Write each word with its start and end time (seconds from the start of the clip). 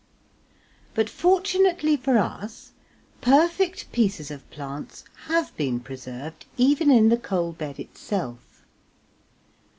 But 0.95 1.11
fortunately 1.11 1.95
for 1.95 2.17
us, 2.17 2.71
perfect 3.21 3.91
pieces 3.91 4.31
of 4.31 4.49
plants 4.49 5.03
have 5.27 5.55
been 5.57 5.79
preserved 5.79 6.47
even 6.57 6.89
in 6.89 7.09
the 7.09 7.17
coal 7.17 7.51
bed 7.51 7.79
itself. 7.79 8.63